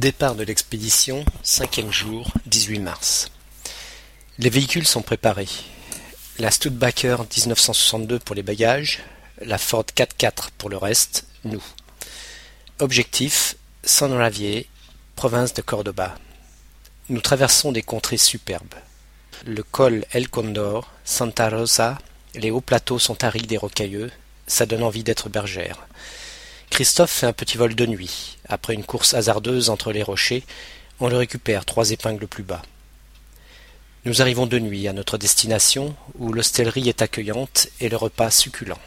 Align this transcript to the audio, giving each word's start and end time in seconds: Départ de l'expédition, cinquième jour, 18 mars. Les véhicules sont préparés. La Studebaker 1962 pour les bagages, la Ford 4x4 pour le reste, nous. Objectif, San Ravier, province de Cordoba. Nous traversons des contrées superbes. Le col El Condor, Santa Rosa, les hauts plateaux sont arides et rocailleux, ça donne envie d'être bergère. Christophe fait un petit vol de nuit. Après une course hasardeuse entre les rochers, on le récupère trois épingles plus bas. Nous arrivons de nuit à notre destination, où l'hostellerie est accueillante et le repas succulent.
Départ 0.00 0.34
de 0.34 0.44
l'expédition, 0.44 1.26
cinquième 1.42 1.92
jour, 1.92 2.32
18 2.46 2.78
mars. 2.78 3.30
Les 4.38 4.48
véhicules 4.48 4.86
sont 4.86 5.02
préparés. 5.02 5.50
La 6.38 6.50
Studebaker 6.50 7.18
1962 7.18 8.18
pour 8.18 8.34
les 8.34 8.42
bagages, 8.42 9.00
la 9.42 9.58
Ford 9.58 9.84
4x4 9.84 10.52
pour 10.56 10.70
le 10.70 10.78
reste, 10.78 11.26
nous. 11.44 11.62
Objectif, 12.78 13.56
San 13.84 14.14
Ravier, 14.14 14.70
province 15.16 15.52
de 15.52 15.60
Cordoba. 15.60 16.14
Nous 17.10 17.20
traversons 17.20 17.70
des 17.70 17.82
contrées 17.82 18.16
superbes. 18.16 18.76
Le 19.44 19.62
col 19.62 20.06
El 20.12 20.30
Condor, 20.30 20.90
Santa 21.04 21.50
Rosa, 21.50 21.98
les 22.34 22.50
hauts 22.50 22.62
plateaux 22.62 22.98
sont 22.98 23.22
arides 23.22 23.52
et 23.52 23.58
rocailleux, 23.58 24.10
ça 24.46 24.64
donne 24.64 24.82
envie 24.82 25.04
d'être 25.04 25.28
bergère. 25.28 25.86
Christophe 26.80 27.10
fait 27.10 27.26
un 27.26 27.34
petit 27.34 27.58
vol 27.58 27.74
de 27.74 27.84
nuit. 27.84 28.38
Après 28.48 28.72
une 28.72 28.84
course 28.84 29.12
hasardeuse 29.12 29.68
entre 29.68 29.92
les 29.92 30.02
rochers, 30.02 30.44
on 30.98 31.10
le 31.10 31.16
récupère 31.18 31.66
trois 31.66 31.90
épingles 31.90 32.26
plus 32.26 32.42
bas. 32.42 32.62
Nous 34.06 34.22
arrivons 34.22 34.46
de 34.46 34.58
nuit 34.58 34.88
à 34.88 34.94
notre 34.94 35.18
destination, 35.18 35.94
où 36.18 36.32
l'hostellerie 36.32 36.88
est 36.88 37.02
accueillante 37.02 37.68
et 37.80 37.90
le 37.90 37.98
repas 37.98 38.30
succulent. 38.30 38.78